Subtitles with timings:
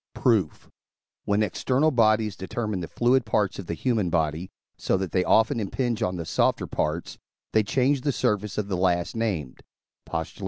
[0.15, 0.67] Proof.
[1.25, 5.59] When external bodies determine the fluid parts of the human body, so that they often
[5.59, 7.19] impinge on the softer parts,
[7.53, 9.59] they change the surface of the last named
[10.07, 10.39] (Post.